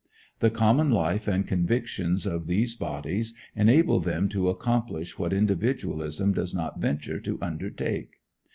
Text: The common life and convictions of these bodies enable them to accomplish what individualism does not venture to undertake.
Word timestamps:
The 0.39 0.49
common 0.49 0.89
life 0.89 1.27
and 1.27 1.45
convictions 1.45 2.25
of 2.25 2.47
these 2.47 2.73
bodies 2.73 3.35
enable 3.55 3.99
them 3.99 4.29
to 4.29 4.49
accomplish 4.49 5.19
what 5.19 5.31
individualism 5.31 6.33
does 6.33 6.55
not 6.55 6.79
venture 6.81 7.19
to 7.19 7.37
undertake. 7.39 8.15